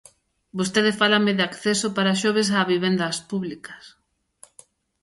[0.57, 3.83] Vostede fálame de acceso para xoves a vivendas públicas.